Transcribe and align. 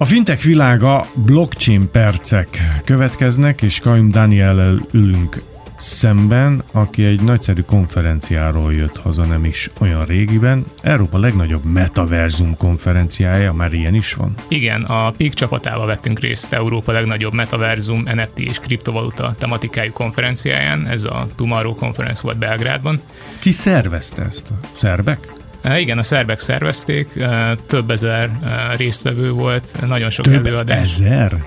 A 0.00 0.04
fintech 0.04 0.44
világa 0.44 1.06
blockchain 1.14 1.90
percek 1.90 2.48
következnek, 2.84 3.62
és 3.62 3.80
Kajum 3.80 4.10
Daniel 4.10 4.86
ülünk 4.90 5.42
szemben, 5.76 6.62
aki 6.72 7.04
egy 7.04 7.22
nagyszerű 7.22 7.60
konferenciáról 7.60 8.74
jött 8.74 8.96
haza 8.96 9.24
nem 9.24 9.44
is 9.44 9.70
olyan 9.80 10.04
régiben. 10.04 10.64
Európa 10.82 11.18
legnagyobb 11.18 11.64
metaverzum 11.64 12.56
konferenciája, 12.56 13.52
már 13.52 13.72
ilyen 13.72 13.94
is 13.94 14.14
van. 14.14 14.34
Igen, 14.48 14.82
a 14.82 15.10
PIK 15.10 15.34
csapatával 15.34 15.86
vettünk 15.86 16.18
részt 16.18 16.52
Európa 16.52 16.92
legnagyobb 16.92 17.34
metaverzum, 17.34 18.02
NFT 18.02 18.38
és 18.38 18.58
kriptovaluta 18.58 19.34
tematikájú 19.38 19.92
konferenciáján, 19.92 20.86
ez 20.86 21.04
a 21.04 21.26
Tomorrow 21.36 21.74
Conference 21.74 22.22
volt 22.22 22.38
Belgrádban. 22.38 23.00
Ki 23.38 23.52
szervezte 23.52 24.22
ezt? 24.22 24.52
Szerbek? 24.70 25.37
E, 25.62 25.78
igen, 25.78 25.98
a 25.98 26.02
szerbek 26.02 26.38
szervezték, 26.38 27.16
e, 27.16 27.56
több 27.66 27.90
ezer 27.90 28.30
e, 28.44 28.76
résztvevő 28.76 29.30
volt, 29.30 29.86
nagyon 29.86 30.10
sok 30.10 30.24
több 30.24 30.46
előadás. 30.46 30.82
ezer? 30.82 31.44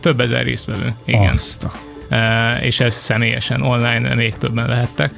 Több 0.00 0.20
ezer 0.20 0.44
résztvevő, 0.44 0.94
igen. 1.04 1.32
Azt 1.32 1.64
a 1.64 1.72
és 2.60 2.80
ez 2.80 2.94
személyesen, 2.94 3.62
online 3.62 4.14
még 4.14 4.34
többen 4.34 4.68
lehettek. 4.68 5.10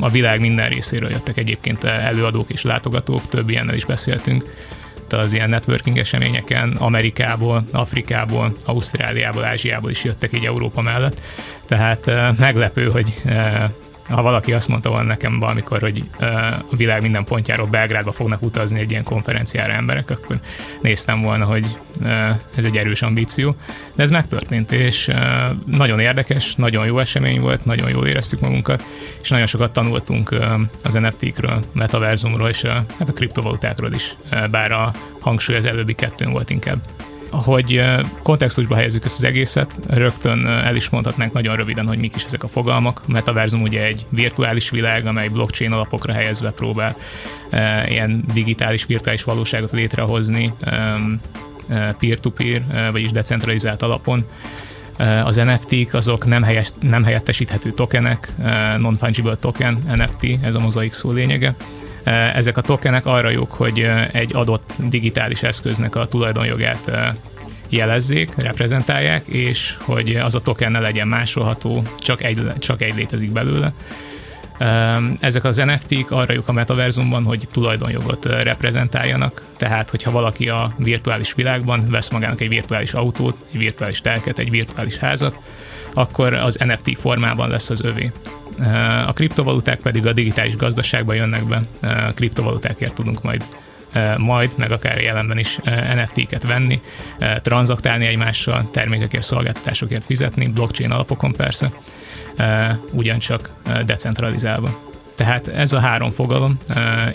A 0.00 0.08
világ 0.08 0.40
minden 0.40 0.66
részéről 0.66 1.10
jöttek 1.10 1.36
egyébként 1.36 1.84
előadók 1.84 2.50
és 2.50 2.62
látogatók, 2.62 3.28
több 3.28 3.50
ilyennel 3.50 3.74
is 3.74 3.84
beszéltünk 3.84 4.44
az 5.12 5.32
ilyen 5.32 5.48
networking 5.48 5.98
eseményeken 5.98 6.70
Amerikából, 6.78 7.64
Afrikából, 7.70 8.54
Ausztráliából, 8.64 9.44
Ázsiából 9.44 9.90
is 9.90 10.04
jöttek 10.04 10.32
így 10.32 10.44
Európa 10.44 10.80
mellett. 10.82 11.20
Tehát 11.66 12.10
meglepő, 12.38 12.90
hogy 12.90 13.22
ha 14.08 14.22
valaki 14.22 14.52
azt 14.52 14.68
mondta 14.68 14.88
volna 14.88 15.04
nekem 15.04 15.38
valamikor, 15.38 15.80
hogy 15.80 16.04
a 16.70 16.76
világ 16.76 17.02
minden 17.02 17.24
pontjáról 17.24 17.66
Belgrádba 17.66 18.12
fognak 18.12 18.42
utazni 18.42 18.80
egy 18.80 18.90
ilyen 18.90 19.02
konferenciára 19.02 19.72
emberek, 19.72 20.10
akkor 20.10 20.38
néztem 20.80 21.22
volna, 21.22 21.44
hogy 21.44 21.76
ez 22.56 22.64
egy 22.64 22.76
erős 22.76 23.02
ambíció. 23.02 23.56
De 23.94 24.02
ez 24.02 24.10
megtörtént, 24.10 24.72
és 24.72 25.10
nagyon 25.66 26.00
érdekes, 26.00 26.54
nagyon 26.54 26.86
jó 26.86 26.98
esemény 26.98 27.40
volt, 27.40 27.64
nagyon 27.64 27.90
jól 27.90 28.06
éreztük 28.06 28.40
magunkat, 28.40 28.84
és 29.22 29.28
nagyon 29.28 29.46
sokat 29.46 29.72
tanultunk 29.72 30.34
az 30.82 30.94
NFT-kről, 30.94 31.64
metaverzumról 31.72 32.48
és 32.48 32.62
hát 32.62 33.08
a 33.08 33.12
kriptovalutákról 33.12 33.92
is, 33.92 34.14
bár 34.50 34.72
a 34.72 34.92
hangsúly 35.20 35.56
az 35.56 35.66
előbbi 35.66 35.94
kettőn 35.94 36.30
volt 36.30 36.50
inkább 36.50 36.78
hogy 37.32 37.82
kontextusba 38.22 38.74
helyezzük 38.74 39.04
ezt 39.04 39.18
az 39.18 39.24
egészet, 39.24 39.78
rögtön 39.88 40.46
el 40.46 40.76
is 40.76 40.88
mondhatnánk 40.88 41.32
nagyon 41.32 41.56
röviden, 41.56 41.86
hogy 41.86 41.98
mik 41.98 42.16
is 42.16 42.24
ezek 42.24 42.42
a 42.42 42.48
fogalmak. 42.48 43.02
A 43.06 43.10
metaverzum 43.10 43.62
ugye 43.62 43.82
egy 43.82 44.06
virtuális 44.08 44.70
világ, 44.70 45.06
amely 45.06 45.28
blockchain 45.28 45.72
alapokra 45.72 46.12
helyezve 46.12 46.50
próbál 46.50 46.96
ilyen 47.88 48.24
digitális, 48.32 48.86
virtuális 48.86 49.24
valóságot 49.24 49.70
létrehozni 49.70 50.52
peer-to-peer, 51.98 52.62
vagyis 52.92 53.10
decentralizált 53.10 53.82
alapon. 53.82 54.24
Az 55.24 55.36
NFT-k 55.36 55.94
azok 55.94 56.26
nem, 56.26 56.42
helyes, 56.42 56.68
nem 56.80 57.04
helyettesíthető 57.04 57.72
tokenek, 57.72 58.28
non-fungible 58.78 59.36
token, 59.36 59.78
NFT, 59.96 60.26
ez 60.42 60.54
a 60.54 60.60
mozaik 60.60 60.92
szó 60.92 61.10
lényege 61.10 61.54
ezek 62.34 62.56
a 62.56 62.60
tokenek 62.60 63.06
arra 63.06 63.30
jók, 63.30 63.52
hogy 63.52 63.80
eh, 63.80 64.08
egy 64.12 64.30
adott 64.34 64.72
digitális 64.76 65.42
eszköznek 65.42 65.96
a 65.96 66.06
tulajdonjogát 66.06 66.88
eh, 66.88 67.14
jelezzék, 67.68 68.34
reprezentálják, 68.36 69.26
és 69.26 69.76
hogy 69.80 70.16
az 70.16 70.34
a 70.34 70.40
token 70.40 70.70
ne 70.70 70.78
legyen 70.78 71.08
másolható, 71.08 71.82
csak 71.98 72.22
egy, 72.22 72.52
csak 72.58 72.82
egy 72.82 72.94
létezik 72.94 73.30
belőle. 73.30 73.72
Ezek 75.20 75.44
az 75.44 75.56
NFT-k 75.56 76.10
arra 76.10 76.32
jók 76.32 76.48
a 76.48 76.52
metaverzumban, 76.52 77.24
hogy 77.24 77.48
tulajdonjogot 77.52 78.24
reprezentáljanak, 78.24 79.42
tehát 79.56 79.90
hogyha 79.90 80.10
valaki 80.10 80.48
a 80.48 80.74
virtuális 80.76 81.34
világban 81.34 81.84
vesz 81.90 82.08
magának 82.10 82.40
egy 82.40 82.48
virtuális 82.48 82.94
autót, 82.94 83.44
egy 83.52 83.58
virtuális 83.58 84.00
telket, 84.00 84.38
egy 84.38 84.50
virtuális 84.50 84.96
házat, 84.96 85.38
akkor 85.94 86.34
az 86.34 86.54
NFT 86.54 86.98
formában 86.98 87.48
lesz 87.48 87.70
az 87.70 87.84
övé. 87.84 88.12
A 89.06 89.12
kriptovaluták 89.12 89.80
pedig 89.80 90.06
a 90.06 90.12
digitális 90.12 90.56
gazdaságba 90.56 91.12
jönnek 91.12 91.44
be, 91.44 91.62
a 91.80 92.12
kriptovalutákért 92.12 92.94
tudunk 92.94 93.22
majd 93.22 93.44
majd, 94.16 94.52
meg 94.56 94.70
akár 94.70 95.00
jelenben 95.00 95.38
is 95.38 95.60
NFT-ket 95.94 96.46
venni, 96.46 96.80
tranzaktálni 97.42 98.06
egymással, 98.06 98.70
termékekért, 98.70 99.22
szolgáltatásokért 99.22 100.04
fizetni, 100.04 100.46
blockchain 100.46 100.90
alapokon 100.90 101.32
persze, 101.32 101.72
ugyancsak 102.92 103.50
decentralizálva. 103.86 104.90
Tehát 105.14 105.48
ez 105.48 105.72
a 105.72 105.80
három 105.80 106.10
fogalom 106.10 106.58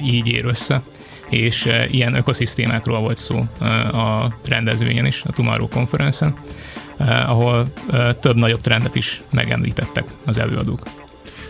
így 0.04 0.28
ér 0.28 0.46
össze, 0.46 0.82
és 1.30 1.70
ilyen 1.90 2.16
ökoszisztémákról 2.16 3.00
volt 3.00 3.18
szó 3.18 3.44
a 3.92 4.34
rendezvényen 4.46 5.06
is, 5.06 5.22
a 5.26 5.32
Tomorrow 5.32 5.68
Conference-en, 5.68 6.36
ahol 7.26 7.74
több 8.20 8.36
nagyobb 8.36 8.62
trendet 8.62 8.96
is 8.96 9.22
megemlítettek 9.30 10.04
az 10.26 10.38
előadók. 10.38 10.88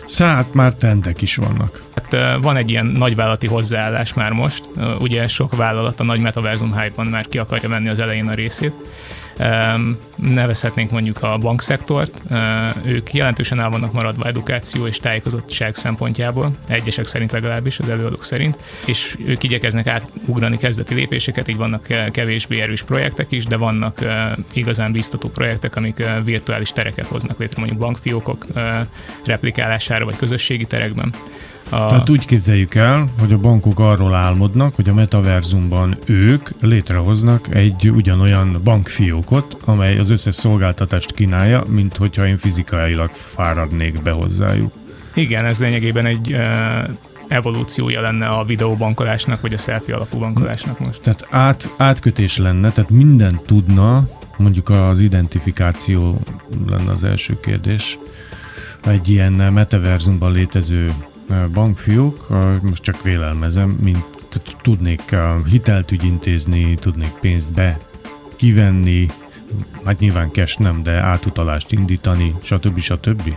Szállt 0.06 0.54
már 0.54 0.74
trendek 0.74 1.22
is 1.22 1.36
vannak. 1.36 1.82
Hát 2.10 2.38
van 2.42 2.56
egy 2.56 2.70
ilyen 2.70 2.86
nagyvállalati 2.86 3.46
hozzáállás 3.46 4.14
már 4.14 4.32
most. 4.32 4.64
Ugye 4.98 5.26
sok 5.26 5.56
vállalat 5.56 6.00
a 6.00 6.04
nagy 6.04 6.20
metaverzum 6.20 6.78
hype-ban 6.78 7.06
már 7.06 7.26
ki 7.28 7.38
akarja 7.38 7.68
venni 7.68 7.88
az 7.88 7.98
elején 7.98 8.28
a 8.28 8.34
részét 8.34 8.72
Nevezhetnénk 10.16 10.90
mondjuk 10.90 11.22
a 11.22 11.38
bankszektort, 11.38 12.20
ők 12.84 13.12
jelentősen 13.12 13.60
el 13.60 13.70
vannak 13.70 13.92
maradva 13.92 14.24
edukáció 14.24 14.86
és 14.86 14.98
tájékozottság 14.98 15.74
szempontjából, 15.74 16.50
egyesek 16.66 17.06
szerint 17.06 17.32
legalábbis, 17.32 17.78
az 17.78 17.88
előadók 17.88 18.24
szerint, 18.24 18.58
és 18.86 19.16
ők 19.26 19.42
igyekeznek 19.42 19.86
átugrani 19.86 20.56
kezdeti 20.56 20.94
lépéseket, 20.94 21.48
így 21.48 21.56
vannak 21.56 21.86
kevésbé 22.10 22.60
erős 22.60 22.82
projektek 22.82 23.26
is, 23.30 23.44
de 23.44 23.56
vannak 23.56 23.98
igazán 24.52 24.92
biztató 24.92 25.28
projektek, 25.28 25.76
amik 25.76 26.04
virtuális 26.24 26.70
tereket 26.72 27.06
hoznak 27.06 27.38
létre, 27.38 27.60
mondjuk 27.60 27.80
bankfiókok 27.80 28.46
replikálására 29.24 30.04
vagy 30.04 30.16
közösségi 30.16 30.64
terekben. 30.64 31.14
A... 31.70 31.86
Tehát 31.86 32.08
úgy 32.08 32.26
képzeljük 32.26 32.74
el, 32.74 33.10
hogy 33.20 33.32
a 33.32 33.38
bankok 33.38 33.78
arról 33.78 34.14
álmodnak, 34.14 34.74
hogy 34.74 34.88
a 34.88 34.94
metaverzumban 34.94 35.98
ők 36.04 36.48
létrehoznak 36.60 37.54
egy 37.54 37.90
ugyanolyan 37.90 38.60
bankfiókot, 38.64 39.56
amely 39.64 39.98
az 39.98 40.10
összes 40.10 40.34
szolgáltatást 40.34 41.12
kínálja, 41.12 41.64
mint 41.66 41.96
hogyha 41.96 42.26
én 42.26 42.38
fizikailag 42.38 43.10
fáradnék 43.10 44.02
be 44.02 44.10
hozzájuk. 44.10 44.72
Igen, 45.14 45.44
ez 45.44 45.60
lényegében 45.60 46.06
egy 46.06 46.32
uh, 46.32 46.88
evolúciója 47.28 48.00
lenne 48.00 48.26
a 48.26 48.44
videóbankolásnak, 48.44 49.40
vagy 49.40 49.52
a 49.52 49.58
selfie 49.58 49.94
alapú 49.94 50.18
bankolásnak 50.18 50.78
most. 50.78 51.00
Tehát 51.00 51.26
át, 51.30 51.70
átkötés 51.76 52.38
lenne, 52.38 52.70
tehát 52.70 52.90
minden 52.90 53.40
tudna, 53.46 54.08
mondjuk 54.36 54.68
az 54.68 55.00
identifikáció 55.00 56.20
lenne 56.66 56.90
az 56.90 57.04
első 57.04 57.40
kérdés, 57.40 57.98
egy 58.86 59.08
ilyen 59.08 59.32
metaverzumban 59.32 60.32
létező 60.32 60.92
bankfiók, 61.52 62.28
most 62.62 62.82
csak 62.82 63.02
vélelmezem, 63.02 63.68
mint 63.68 64.04
tudnék 64.62 65.16
hitelt 65.46 65.92
ügyintézni, 65.92 66.74
tudnék 66.74 67.12
pénzt 67.20 67.52
be 67.52 67.78
kivenni, 68.36 69.06
hát 69.84 69.98
nyilván 69.98 70.30
cash 70.32 70.58
nem, 70.58 70.82
de 70.82 70.92
átutalást 70.92 71.72
indítani, 71.72 72.34
stb. 72.42 72.78
stb. 72.78 73.36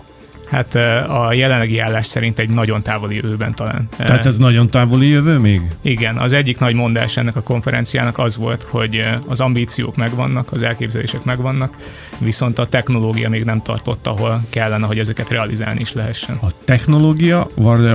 Hát 0.51 0.75
a 1.09 1.33
jelenlegi 1.33 1.79
állás 1.79 2.05
szerint 2.05 2.39
egy 2.39 2.49
nagyon 2.49 2.81
távoli 2.81 3.15
jövőben 3.15 3.53
talán. 3.53 3.89
Tehát 3.97 4.25
ez 4.25 4.37
nagyon 4.37 4.69
távoli 4.69 5.07
jövő 5.07 5.37
még? 5.37 5.61
Igen, 5.81 6.17
az 6.17 6.33
egyik 6.33 6.59
nagy 6.59 6.75
mondás 6.75 7.17
ennek 7.17 7.35
a 7.35 7.41
konferenciának 7.41 8.17
az 8.17 8.37
volt, 8.37 8.67
hogy 8.69 9.07
az 9.27 9.39
ambíciók 9.39 9.95
megvannak, 9.95 10.51
az 10.51 10.63
elképzelések 10.63 11.23
megvannak, 11.23 11.77
viszont 12.17 12.59
a 12.59 12.67
technológia 12.67 13.29
még 13.29 13.43
nem 13.43 13.61
tartott, 13.61 14.07
ahol 14.07 14.41
kellene, 14.49 14.85
hogy 14.85 14.99
ezeket 14.99 15.29
realizálni 15.29 15.79
is 15.79 15.93
lehessen. 15.93 16.37
A 16.41 16.47
technológia 16.65 17.47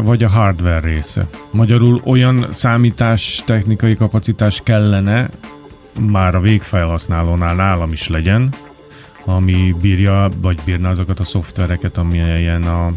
vagy 0.02 0.22
a 0.22 0.28
hardware 0.28 0.80
része? 0.80 1.26
Magyarul 1.50 2.00
olyan 2.04 2.46
számítás 2.50 3.42
technikai 3.46 3.96
kapacitás 3.96 4.60
kellene, 4.64 5.28
már 6.00 6.34
a 6.34 6.40
végfelhasználónál 6.40 7.54
nálam 7.54 7.92
is 7.92 8.08
legyen, 8.08 8.54
ami 9.26 9.74
bírja, 9.80 10.28
vagy 10.36 10.58
bírna 10.64 10.88
azokat 10.88 11.20
a 11.20 11.24
szoftvereket, 11.24 11.96
amilyen 11.96 12.62
a 12.62 12.92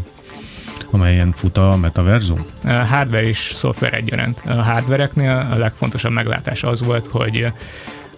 amelyen 0.90 1.32
fut 1.32 1.56
a 1.56 1.76
metaverzum? 1.76 2.46
A 2.64 2.72
hardware 2.72 3.26
és 3.26 3.38
szoftver 3.38 3.94
egyaránt. 3.94 4.42
A 4.46 4.62
hardvereknél 4.62 5.48
a 5.52 5.56
legfontosabb 5.56 6.12
meglátás 6.12 6.62
az 6.62 6.82
volt, 6.82 7.06
hogy 7.06 7.52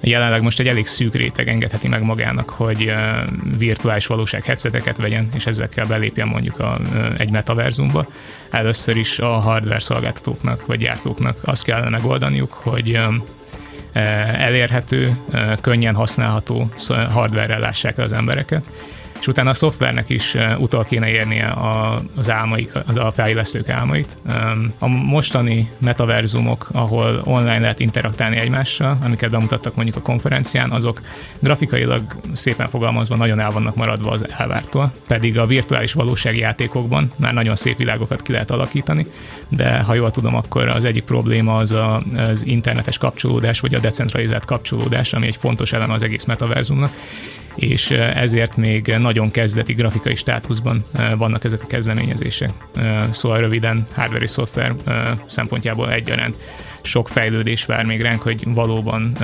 jelenleg 0.00 0.42
most 0.42 0.60
egy 0.60 0.68
elég 0.68 0.86
szűk 0.86 1.14
réteg 1.14 1.48
engedheti 1.48 1.88
meg 1.88 2.02
magának, 2.02 2.50
hogy 2.50 2.92
virtuális 3.58 4.06
valóság 4.06 4.44
headseteket 4.44 4.96
vegyen, 4.96 5.28
és 5.34 5.46
ezekkel 5.46 5.86
belépjen 5.86 6.28
mondjuk 6.28 6.58
a, 6.58 6.78
egy 7.16 7.30
metaverzumba. 7.30 8.06
Először 8.50 8.96
is 8.96 9.18
a 9.18 9.28
hardware 9.28 9.80
szolgáltatóknak 9.80 10.66
vagy 10.66 10.78
gyártóknak 10.78 11.38
azt 11.42 11.64
kellene 11.64 11.88
megoldaniuk, 11.88 12.52
hogy 12.52 12.98
elérhető, 13.92 15.16
könnyen 15.60 15.94
használható 15.94 16.68
hardware 17.10 17.58
lássák 17.58 17.98
az 17.98 18.12
embereket, 18.12 18.64
és 19.20 19.26
utána 19.26 19.50
a 19.50 19.54
szoftvernek 19.54 20.10
is 20.10 20.36
utol 20.58 20.84
kéne 20.84 21.08
érnie 21.08 21.54
az 22.16 22.30
álmaik, 22.30 22.72
az 22.86 22.96
a 22.96 23.10
fejlesztők 23.10 23.68
álmait. 23.68 24.16
A 24.78 24.86
mostani 24.86 25.70
metaverzumok, 25.78 26.68
ahol 26.72 27.22
online 27.24 27.58
lehet 27.58 27.80
interaktálni 27.80 28.36
egymással, 28.36 28.98
amiket 29.02 29.30
bemutattak 29.30 29.74
mondjuk 29.74 29.96
a 29.96 30.00
konferencián, 30.00 30.70
azok 30.70 31.00
grafikailag 31.38 32.02
szépen 32.32 32.68
fogalmazva 32.68 33.16
nagyon 33.16 33.40
el 33.40 33.50
vannak 33.50 33.74
maradva 33.74 34.10
az 34.10 34.24
elvártól, 34.38 34.92
pedig 35.06 35.38
a 35.38 35.46
virtuális 35.46 35.92
valósági 35.92 36.38
játékokban 36.38 37.12
már 37.16 37.32
nagyon 37.32 37.56
szép 37.56 37.76
világokat 37.76 38.22
ki 38.22 38.32
lehet 38.32 38.50
alakítani, 38.50 39.06
de 39.48 39.80
ha 39.80 39.94
jól 39.94 40.10
tudom, 40.10 40.34
akkor 40.34 40.68
az 40.68 40.84
egyik 40.84 41.04
probléma 41.04 41.56
az 41.56 41.72
a, 41.72 42.02
az 42.16 42.46
internetes 42.46 42.98
kapcsolódás, 42.98 43.60
vagy 43.60 43.74
a 43.74 43.78
decentralizált 43.78 44.44
kapcsolódás, 44.44 45.12
ami 45.12 45.26
egy 45.26 45.36
fontos 45.36 45.72
eleme 45.72 45.92
az 45.92 46.02
egész 46.02 46.24
metaverzumnak, 46.24 46.92
és 47.54 47.90
ezért 47.90 48.56
még 48.56 48.94
nagyon 48.98 49.30
kezdeti 49.30 49.72
grafikai 49.72 50.14
státuszban 50.14 50.82
vannak 51.16 51.44
ezek 51.44 51.62
a 51.62 51.66
kezdeményezések. 51.66 52.50
Szóval 53.10 53.38
röviden 53.38 53.84
hardware 53.94 54.22
és 54.22 54.30
szoftver 54.30 54.74
szempontjából 55.26 55.90
egyaránt 55.90 56.36
sok 56.82 57.08
fejlődés 57.08 57.64
vár 57.64 57.84
még 57.84 58.00
ránk, 58.00 58.22
hogy 58.22 58.42
valóban 58.44 59.16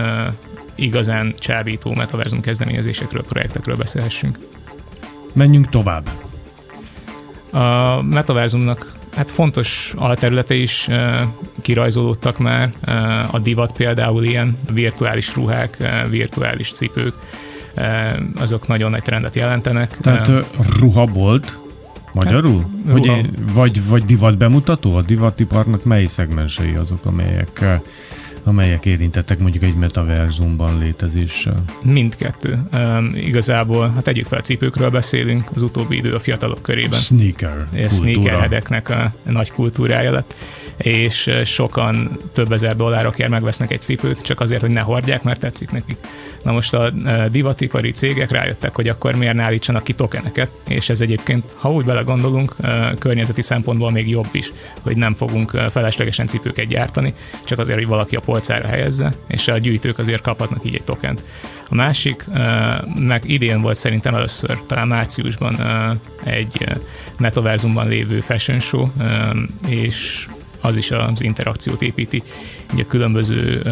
igazán 0.74 1.34
csábító 1.38 1.94
metaverzum 1.94 2.40
kezdeményezésekről, 2.40 3.22
projektekről 3.22 3.76
beszélhessünk. 3.76 4.38
Menjünk 5.32 5.68
tovább. 5.68 6.10
A 7.50 8.02
metaverzumnak 8.02 8.92
hát 9.16 9.30
fontos 9.30 9.94
alterülete 9.96 10.54
is 10.54 10.86
uh, 10.88 11.20
kirajzolódtak 11.62 12.38
már. 12.38 12.72
Uh, 12.86 13.34
a 13.34 13.38
divat 13.38 13.72
például 13.72 14.24
ilyen, 14.24 14.56
virtuális 14.72 15.34
ruhák, 15.34 15.76
uh, 15.80 16.10
virtuális 16.10 16.70
cipők, 16.70 17.14
azok 18.36 18.66
nagyon 18.66 18.90
nagy 18.90 19.02
trendet 19.02 19.34
jelentenek. 19.34 19.96
Tehát 20.00 20.32
ruhabolt, 20.78 21.58
magyarul? 22.12 22.60
Hát, 22.60 22.92
vagy, 22.92 23.06
ruha. 23.06 23.20
vagy, 23.52 23.88
vagy 23.88 24.04
divat 24.04 24.38
bemutató? 24.38 24.94
A 24.94 25.02
divatiparnak 25.02 25.84
mely 25.84 26.06
szegmensei 26.06 26.74
azok, 26.74 27.04
amelyek 27.04 27.64
amelyek 28.42 28.86
érintettek 28.86 29.38
mondjuk 29.38 29.62
egy 29.62 29.74
metaverzumban 29.74 30.78
létezéssel? 30.78 31.64
Mindkettő. 31.82 32.58
Um, 32.72 33.12
igazából, 33.14 33.90
hát 33.94 34.02
tegyük 34.02 34.26
fel, 34.26 34.40
cipőkről 34.40 34.90
beszélünk, 34.90 35.50
az 35.54 35.62
utóbbi 35.62 35.96
idő 35.96 36.14
a 36.14 36.18
fiatalok 36.18 36.62
körében. 36.62 36.98
Sneaker 36.98 37.68
Sneakerhedeknek 37.88 38.88
a 38.88 39.12
nagy 39.22 39.50
kultúrája 39.50 40.10
lett 40.10 40.34
és 40.78 41.30
sokan 41.44 42.18
több 42.32 42.52
ezer 42.52 42.76
dollárokért 42.76 43.28
megvesznek 43.28 43.70
egy 43.70 43.80
cipőt, 43.80 44.22
csak 44.22 44.40
azért, 44.40 44.60
hogy 44.60 44.70
ne 44.70 44.80
hordják, 44.80 45.22
mert 45.22 45.40
tetszik 45.40 45.70
nekik. 45.70 45.96
Na 46.48 46.54
most 46.54 46.74
a 46.74 46.90
divatipari 47.30 47.90
cégek 47.90 48.30
rájöttek, 48.30 48.74
hogy 48.74 48.88
akkor 48.88 49.14
miért 49.14 49.34
ne 49.34 49.42
állítsanak 49.42 49.84
ki 49.84 49.92
tokeneket, 49.92 50.50
és 50.68 50.88
ez 50.88 51.00
egyébként, 51.00 51.44
ha 51.54 51.72
úgy 51.72 51.84
belegondolunk, 51.84 52.54
környezeti 52.98 53.42
szempontból 53.42 53.90
még 53.90 54.08
jobb 54.08 54.28
is, 54.32 54.52
hogy 54.82 54.96
nem 54.96 55.14
fogunk 55.14 55.50
feleslegesen 55.70 56.26
cipőket 56.26 56.66
gyártani, 56.66 57.14
csak 57.44 57.58
azért, 57.58 57.78
hogy 57.78 57.86
valaki 57.86 58.16
a 58.16 58.20
polcára 58.20 58.68
helyezze, 58.68 59.14
és 59.26 59.48
a 59.48 59.58
gyűjtők 59.58 59.98
azért 59.98 60.22
kaphatnak 60.22 60.64
így 60.64 60.74
egy 60.74 60.82
tokent. 60.82 61.22
A 61.68 61.74
másik, 61.74 62.24
meg 62.98 63.22
idén 63.30 63.60
volt 63.60 63.76
szerintem 63.76 64.14
először, 64.14 64.58
talán 64.66 64.88
márciusban 64.88 65.56
egy 66.24 66.64
metaverzumban 67.18 67.88
lévő 67.88 68.20
fashion 68.20 68.60
show, 68.60 68.86
és 69.66 70.28
az 70.60 70.76
is 70.76 70.90
az 70.90 71.22
interakciót 71.22 71.82
építi 71.82 72.22
ugye 72.72 72.84
különböző 72.84 73.62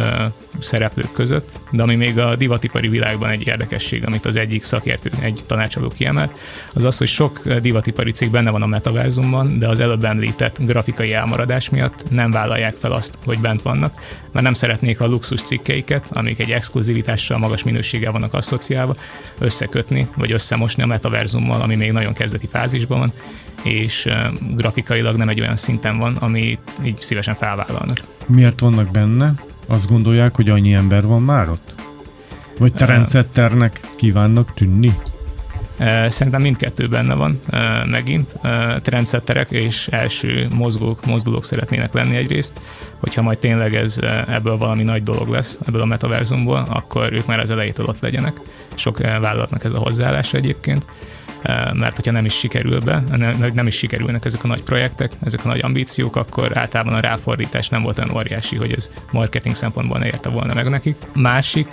szereplők 0.59 1.13
között, 1.13 1.49
de 1.71 1.83
ami 1.83 1.95
még 1.95 2.19
a 2.19 2.37
divatipari 2.37 2.89
világban 2.89 3.31
egy 3.31 3.47
érdekesség, 3.47 4.07
amit 4.07 4.27
az 4.27 4.37
egyik 4.37 4.63
szakértő, 4.63 5.11
egy 5.21 5.43
tanácsadó 5.47 5.89
kiemelt, 5.89 6.31
az 6.75 6.85
az, 6.85 6.99
hogy 6.99 7.07
sok 7.07 7.49
divatipari 7.49 8.11
cég 8.11 8.31
benne 8.31 8.51
van 8.51 8.63
a 8.63 8.67
metaverzumban, 8.67 9.59
de 9.59 9.69
az 9.69 9.81
előbb 9.81 10.05
említett 10.05 10.57
grafikai 10.59 11.13
elmaradás 11.13 11.69
miatt 11.69 12.11
nem 12.11 12.31
vállalják 12.31 12.75
fel 12.75 12.93
azt, 12.93 13.19
hogy 13.25 13.39
bent 13.39 13.63
vannak, 13.63 14.01
mert 14.33 14.45
nem 14.45 14.55
szeretnék 14.55 15.01
a 15.01 15.07
luxus 15.07 15.41
cikkeiket, 15.41 16.05
amik 16.11 16.39
egy 16.39 16.51
exkluzivitással, 16.51 17.39
magas 17.39 17.63
minőséggel 17.63 18.13
vannak 18.13 18.35
asszociálva, 18.35 18.97
összekötni, 19.39 20.09
vagy 20.17 20.33
összemosni 20.33 20.83
a 20.83 20.87
metaverzummal, 20.87 21.61
ami 21.61 21.75
még 21.75 21.93
nagyon 21.93 22.13
kezdeti 22.13 22.47
fázisban 22.47 22.99
van, 22.99 23.13
és 23.67 24.09
grafikailag 24.55 25.17
nem 25.17 25.29
egy 25.29 25.41
olyan 25.41 25.57
szinten 25.57 25.99
van, 25.99 26.17
ami 26.17 26.59
így 26.85 26.97
szívesen 27.01 27.35
felvállalnak. 27.35 28.01
Miért 28.27 28.61
vannak 28.61 28.91
benne? 28.91 29.35
Azt 29.67 29.89
gondolják, 29.89 30.35
hogy 30.35 30.49
annyi 30.49 30.75
ember 30.75 31.07
van 31.07 31.23
már 31.23 31.49
ott? 31.49 31.75
Vagy 32.59 32.73
trendsetternek 32.73 33.81
kívánnak 33.97 34.55
tűnni? 34.55 34.99
Szerintem 36.09 36.41
mindkettő 36.41 36.89
benne 36.89 37.15
van 37.15 37.41
megint. 37.87 38.35
Trendsetterek 38.83 39.51
és 39.51 39.89
első 39.89 40.49
mozgók, 40.55 41.07
mozdulók 41.07 41.45
szeretnének 41.45 41.93
lenni 41.93 42.17
egyrészt. 42.17 42.53
Hogyha 42.99 43.23
majd 43.23 43.39
tényleg 43.39 43.75
ez 43.75 43.99
ebből 44.29 44.57
valami 44.57 44.83
nagy 44.83 45.03
dolog 45.03 45.29
lesz, 45.29 45.59
ebből 45.67 45.81
a 45.81 45.85
metaverzumból, 45.85 46.67
akkor 46.69 47.13
ők 47.13 47.27
már 47.27 47.41
az 47.41 47.51
elejétől 47.51 47.87
ott 47.87 48.01
legyenek. 48.01 48.41
Sok 48.75 48.99
vállalatnak 48.99 49.65
ez 49.65 49.73
a 49.73 49.79
hozzáállása 49.79 50.37
egyébként 50.37 50.85
mert 51.73 51.97
hogyha 51.97 52.13
nem 52.13 52.25
is 52.25 52.35
sikerül 52.35 52.81
be, 52.81 53.03
nem, 53.55 53.67
is 53.67 53.77
sikerülnek 53.77 54.25
ezek 54.25 54.45
a 54.45 54.47
nagy 54.47 54.63
projektek, 54.63 55.13
ezek 55.25 55.45
a 55.45 55.49
nagy 55.49 55.61
ambíciók, 55.63 56.17
akkor 56.17 56.57
általában 56.59 56.95
a 56.95 57.01
ráfordítás 57.01 57.69
nem 57.69 57.83
volt 57.83 57.99
olyan 57.99 58.17
óriási, 58.17 58.57
hogy 58.57 58.73
ez 58.73 58.91
marketing 59.13 59.55
szempontból 59.55 59.99
ne 59.99 60.07
érte 60.07 60.29
volna 60.29 60.55
meg 60.55 60.69
nekik. 60.69 60.97
Másik, 61.13 61.69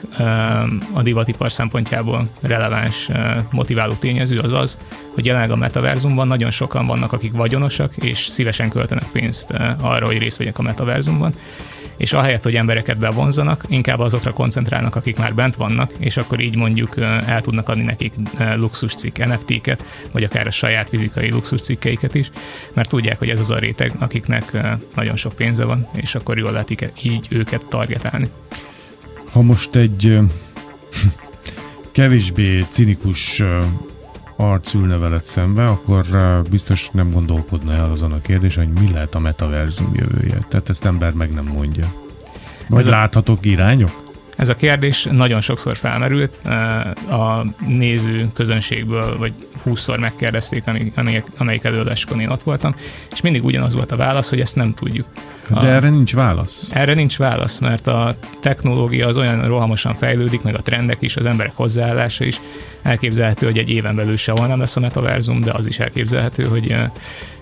a 0.93 1.01
divatipar 1.01 1.51
szempontjából 1.51 2.27
releváns 2.41 3.09
motiváló 3.51 3.92
tényező 3.99 4.39
az 4.39 4.51
az, 4.53 4.77
hogy 5.13 5.25
jelenleg 5.25 5.51
a 5.51 5.55
metaverzumban 5.55 6.27
nagyon 6.27 6.51
sokan 6.51 6.87
vannak, 6.87 7.13
akik 7.13 7.31
vagyonosak, 7.31 7.93
és 7.95 8.19
szívesen 8.19 8.69
költenek 8.69 9.05
pénzt 9.11 9.51
arra, 9.81 10.05
hogy 10.05 10.17
részt 10.17 10.37
vegyenek 10.37 10.59
a 10.59 10.63
metaverzumban, 10.63 11.33
és 11.97 12.13
ahelyett, 12.13 12.43
hogy 12.43 12.55
embereket 12.55 12.97
bevonzanak, 12.97 13.63
inkább 13.67 13.99
azokra 13.99 14.31
koncentrálnak, 14.31 14.95
akik 14.95 15.17
már 15.17 15.33
bent 15.33 15.55
vannak, 15.55 15.91
és 15.97 16.17
akkor 16.17 16.39
így 16.39 16.55
mondjuk 16.55 16.97
el 17.25 17.41
tudnak 17.41 17.69
adni 17.69 17.83
nekik 17.83 18.13
luxus 18.55 18.93
cikk 18.93 19.17
NFT-ket, 19.17 19.83
vagy 20.11 20.23
akár 20.23 20.47
a 20.47 20.51
saját 20.51 20.89
fizikai 20.89 21.31
luxus 21.31 21.61
cikkeiket 21.61 22.15
is, 22.15 22.31
mert 22.73 22.89
tudják, 22.89 23.19
hogy 23.19 23.29
ez 23.29 23.39
az 23.39 23.51
a 23.51 23.57
réteg, 23.57 23.91
akiknek 23.99 24.57
nagyon 24.95 25.15
sok 25.15 25.33
pénze 25.33 25.63
van, 25.63 25.87
és 25.95 26.15
akkor 26.15 26.37
jól 26.37 26.51
lehet 26.51 26.93
így 27.01 27.27
őket 27.29 27.65
targetálni. 27.69 28.29
Ha 29.31 29.41
most 29.41 29.75
egy 29.75 30.19
kevésbé 31.93 32.65
cinikus 32.69 33.43
arc 34.35 34.73
ülne 34.73 34.97
veled 34.97 35.25
szembe, 35.25 35.63
akkor 35.63 36.05
biztos 36.49 36.89
nem 36.91 37.11
gondolkodna 37.11 37.73
el 37.73 37.91
azon 37.91 38.11
a 38.11 38.21
kérdésen, 38.21 38.65
hogy 38.65 38.83
mi 38.83 38.91
lehet 38.91 39.15
a 39.15 39.19
metaverzum 39.19 39.91
jövője. 39.93 40.45
Tehát 40.49 40.69
ezt 40.69 40.85
ember 40.85 41.13
meg 41.13 41.33
nem 41.33 41.45
mondja. 41.45 41.93
Vagy 42.69 42.79
Ez 42.79 42.87
láthatok 42.87 43.45
irányok? 43.45 44.02
Ez 44.35 44.49
a 44.49 44.55
kérdés 44.55 45.07
nagyon 45.11 45.41
sokszor 45.41 45.77
felmerült. 45.77 46.39
A 47.09 47.45
néző 47.67 48.29
közönségből, 48.33 49.17
vagy 49.17 49.33
húszszor 49.63 49.97
megkérdezték, 49.97 50.63
amelyik, 50.95 51.25
amelyik 51.37 51.63
előadáskon 51.63 52.19
én 52.19 52.29
ott 52.29 52.43
voltam, 52.43 52.75
és 53.11 53.21
mindig 53.21 53.43
ugyanaz 53.43 53.73
volt 53.73 53.91
a 53.91 53.95
válasz, 53.95 54.29
hogy 54.29 54.39
ezt 54.39 54.55
nem 54.55 54.73
tudjuk. 54.73 55.05
De 55.49 55.55
a, 55.55 55.65
erre 55.65 55.89
nincs 55.89 56.13
válasz. 56.13 56.69
Erre 56.71 56.93
nincs 56.93 57.17
válasz, 57.17 57.59
mert 57.59 57.87
a 57.87 58.15
technológia 58.39 59.07
az 59.07 59.17
olyan 59.17 59.47
rohamosan 59.47 59.95
fejlődik, 59.95 60.41
meg 60.41 60.55
a 60.55 60.61
trendek 60.61 60.97
is, 60.99 61.15
az 61.15 61.25
emberek 61.25 61.51
hozzáállása 61.55 62.25
is. 62.25 62.39
Elképzelhető, 62.81 63.45
hogy 63.45 63.57
egy 63.57 63.69
éven 63.69 63.95
belül 63.95 64.17
sehol 64.17 64.47
nem 64.47 64.59
lesz 64.59 64.75
a 64.75 64.79
metaverzum, 64.79 65.41
de 65.41 65.51
az 65.51 65.67
is 65.67 65.79
elképzelhető, 65.79 66.43
hogy 66.43 66.75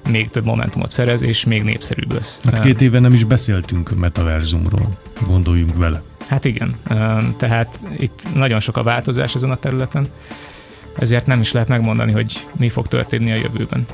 még 0.10 0.29
több 0.29 0.45
momentumot 0.45 0.91
szerez, 0.91 1.21
és 1.21 1.45
még 1.45 1.63
népszerűbb 1.63 2.13
lesz. 2.13 2.39
Hát 2.43 2.60
két 2.60 2.81
éve 2.81 3.00
nem 3.00 3.13
is 3.13 3.24
beszéltünk 3.24 3.95
metaverzumról, 3.95 4.98
gondoljunk 5.27 5.77
vele. 5.77 6.01
Hát 6.31 6.45
igen, 6.45 6.75
tehát 7.38 7.79
itt 7.97 8.27
nagyon 8.33 8.59
sok 8.59 8.77
a 8.77 8.83
változás 8.83 9.35
ezen 9.35 9.51
a 9.51 9.55
területen, 9.55 10.07
ezért 11.00 11.25
nem 11.25 11.41
is 11.41 11.51
lehet 11.51 11.67
megmondani, 11.67 12.11
hogy 12.11 12.45
mi 12.57 12.69
fog 12.69 12.88
történni 12.88 13.31
a 13.31 13.35
jövőben. 13.35 13.85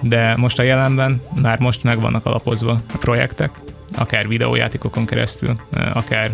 De 0.00 0.34
most 0.36 0.58
a 0.58 0.62
jelenben 0.62 1.20
már 1.40 1.58
most 1.58 1.82
meg 1.82 2.00
vannak 2.00 2.26
alapozva 2.26 2.82
a 2.92 2.96
projektek, 2.96 3.50
akár 3.96 4.28
videójátékokon 4.28 5.06
keresztül, 5.06 5.56
akár 5.92 6.30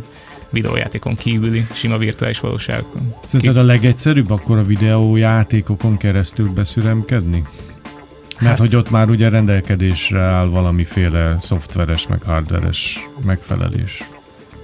videójátékon 0.51 1.17
kívüli, 1.17 1.67
sima 1.73 1.97
virtuális 1.97 2.41
valóságokon. 2.41 3.15
Szerinted 3.23 3.57
a 3.57 3.63
legegyszerűbb 3.63 4.31
akkor 4.31 4.59
a 4.59 4.67
videójátékokon 4.67 5.97
keresztül 5.97 6.49
beszüremkedni? 6.49 7.45
Mert 8.39 8.49
hát, 8.51 8.59
hogy 8.59 8.77
ott 8.77 8.91
már 8.91 9.09
ugye 9.09 9.29
rendelkedésre 9.29 10.21
áll 10.21 10.47
valamiféle 10.47 11.37
szoftveres, 11.39 12.07
meg 12.07 12.23
hardveres 12.23 13.09
megfelelés. 13.25 14.05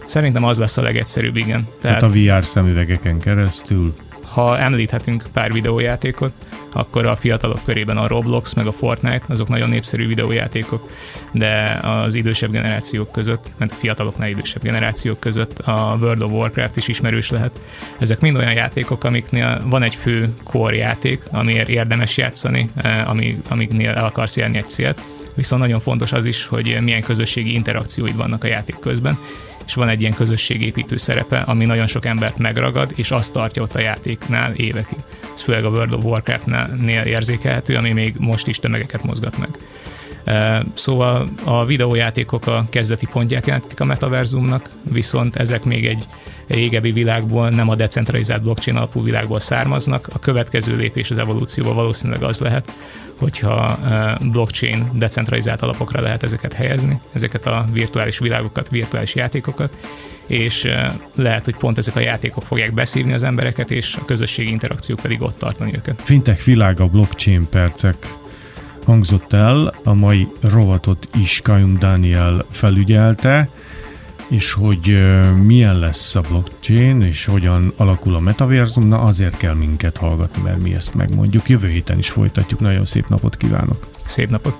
Szerintem 0.06 0.44
az 0.44 0.58
lesz 0.58 0.76
a 0.76 0.82
legegyszerűbb, 0.82 1.36
igen. 1.36 1.68
Tehát, 1.80 1.98
Tehát 1.98 2.02
a 2.16 2.38
VR 2.38 2.44
szemüvegeken 2.44 3.20
keresztül. 3.20 3.94
Ha 4.22 4.58
említhetünk 4.58 5.25
pár 5.32 5.52
videójátékot, 5.52 6.32
akkor 6.72 7.06
a 7.06 7.16
fiatalok 7.16 7.60
körében 7.64 7.96
a 7.96 8.06
Roblox 8.06 8.54
meg 8.54 8.66
a 8.66 8.72
Fortnite, 8.72 9.22
azok 9.28 9.48
nagyon 9.48 9.68
népszerű 9.68 10.06
videójátékok, 10.06 10.90
de 11.32 11.80
az 11.82 12.14
idősebb 12.14 12.50
generációk 12.50 13.12
között, 13.12 13.46
mert 13.56 13.72
a 13.72 13.75
fiataloknál 13.75 14.28
idősebb 14.28 14.62
generációk 14.62 15.20
között 15.20 15.58
a 15.58 15.96
World 16.00 16.22
of 16.22 16.30
Warcraft 16.30 16.76
is 16.76 16.88
ismerős 16.88 17.30
lehet. 17.30 17.60
Ezek 17.98 18.20
mind 18.20 18.36
olyan 18.36 18.52
játékok, 18.52 19.04
amiknél 19.04 19.62
van 19.64 19.82
egy 19.82 19.94
fő 19.94 20.34
core 20.42 20.76
játék, 20.76 21.22
amiért 21.30 21.68
érdemes 21.68 22.16
játszani, 22.16 22.70
eh, 22.75 23.10
ami, 23.10 23.38
amiknél 23.48 23.90
el 23.90 24.04
akarsz 24.04 24.36
érni 24.36 24.56
egy 24.56 24.68
célt, 24.68 25.00
viszont 25.34 25.62
nagyon 25.62 25.80
fontos 25.80 26.12
az 26.12 26.25
is, 26.25 26.46
hogy 26.46 26.78
milyen 26.80 27.02
közösségi 27.02 27.54
interakcióid 27.54 28.16
vannak 28.16 28.44
a 28.44 28.46
játék 28.46 28.78
közben, 28.78 29.18
és 29.66 29.75
van 29.75 29.88
egy 29.88 30.00
ilyen 30.00 30.14
közösségépítő 30.14 30.96
szerepe, 30.96 31.38
ami 31.38 31.64
nagyon 31.64 31.87
sok 31.87 32.04
embert 32.04 32.38
megragad, 32.38 32.92
és 32.96 33.11
azt 33.11 33.32
tartja 33.32 33.62
ott 33.62 33.75
a 33.75 33.80
játéknál 33.80 34.54
évekig. 34.54 34.99
Ez 35.35 35.40
főleg 35.42 35.64
a 35.64 35.68
World 35.68 35.92
of 35.92 36.04
Warcraft-nél 36.04 37.02
érzékelhető, 37.02 37.76
ami 37.76 37.92
még 37.92 38.14
most 38.18 38.46
is 38.46 38.58
tömegeket 38.58 39.02
mozgat 39.02 39.38
meg. 39.38 39.49
Szóval 40.75 41.28
a 41.45 41.64
videójátékok 41.64 42.47
a 42.47 42.64
kezdeti 42.71 43.06
pontját 43.06 43.47
jelentik 43.47 43.80
a 43.80 43.85
metaverzumnak, 43.85 44.71
viszont 44.83 45.37
ezek 45.37 45.64
még 45.64 45.87
egy 45.87 46.04
régebbi 46.47 46.92
világból, 46.92 47.49
nem 47.49 47.68
a 47.68 47.75
decentralizált 47.75 48.42
blockchain 48.42 48.76
alapú 48.76 49.02
világból 49.02 49.40
származnak. 49.40 50.09
A 50.12 50.18
következő 50.18 50.76
lépés 50.76 51.11
az 51.11 51.18
evolúcióban 51.18 51.75
valószínűleg 51.75 52.23
az 52.23 52.38
lehet, 52.38 52.73
hogyha 53.18 53.78
blockchain 54.21 54.90
decentralizált 54.92 55.62
alapokra 55.62 56.00
lehet 56.00 56.23
ezeket 56.23 56.52
helyezni, 56.52 57.00
ezeket 57.12 57.47
a 57.47 57.68
virtuális 57.73 58.18
világokat, 58.18 58.68
virtuális 58.68 59.14
játékokat, 59.14 59.73
és 60.26 60.68
lehet, 61.14 61.45
hogy 61.45 61.56
pont 61.56 61.78
ezek 61.78 61.97
a 61.97 62.00
játékok 62.00 62.42
fogják 62.42 62.75
beszívni 62.75 63.12
az 63.12 63.23
embereket, 63.23 63.71
és 63.71 63.97
a 64.00 64.04
közösségi 64.04 64.50
interakciók 64.50 65.00
pedig 65.00 65.23
ott 65.23 65.38
tartani 65.38 65.73
őket. 65.75 66.00
Fintech 66.02 66.45
világa 66.45 66.87
blockchain 66.87 67.49
percek 67.49 68.14
hangzott 68.87 69.33
el, 69.33 69.75
a 69.85 69.95
mai 69.95 70.28
rovatot 70.40 71.09
is 71.23 71.40
Kajun 71.43 71.76
Daniel 71.78 72.45
felügyelte, 72.50 73.49
és 74.28 74.52
hogy 74.52 74.99
milyen 75.45 75.78
lesz 75.78 76.14
a 76.14 76.21
blockchain, 76.21 77.02
és 77.02 77.25
hogyan 77.25 77.73
alakul 77.76 78.14
a 78.14 78.21
metaverzum, 78.21 78.88
na 78.88 78.99
azért 78.99 79.37
kell 79.37 79.55
minket 79.55 79.97
hallgatni, 79.97 80.43
mert 80.43 80.62
mi 80.62 80.75
ezt 80.75 80.95
megmondjuk. 80.95 81.49
Jövő 81.49 81.69
héten 81.69 81.99
is 81.99 82.11
folytatjuk. 82.11 82.61
Nagyon 82.61 82.85
szép 82.85 83.09
napot 83.09 83.37
kívánok! 83.37 83.87
Szép 84.07 84.31
napot! 84.31 84.57